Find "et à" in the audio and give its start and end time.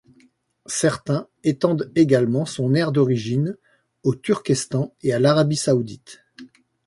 5.03-5.19